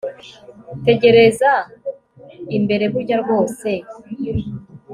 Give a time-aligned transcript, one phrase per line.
[0.85, 1.51] tegereza
[2.57, 3.69] imbere burya rwose